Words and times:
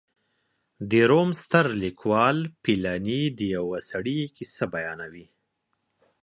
د 0.89 0.91
روم 1.11 1.29
ستر 1.41 1.65
لیکوال 1.83 2.37
پیلني 2.63 3.21
د 3.37 3.39
یوه 3.57 3.77
سړي 3.89 4.19
کیسه 4.35 4.63
بیانوي 4.73 5.27